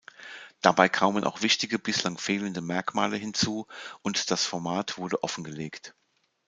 Dabei 0.61 0.89
kamen 0.89 1.23
auch 1.25 1.43
wichtige 1.43 1.77
bislang 1.77 2.17
fehlende 2.17 2.59
Merkmale 2.61 3.17
hinzu 3.17 3.67
und 4.01 4.31
das 4.31 4.47
Format 4.47 4.97
wurde 4.97 5.21
offengelegt. 5.23 5.93